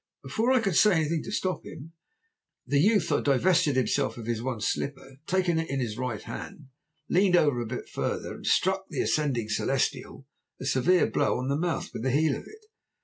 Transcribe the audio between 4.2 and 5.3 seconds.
his one slipper,